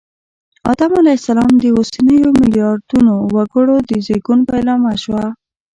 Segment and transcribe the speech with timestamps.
[0.71, 5.25] آدم علیه السلام د اوسنیو ملیاردونو وګړو د زېږون پیلامه شوه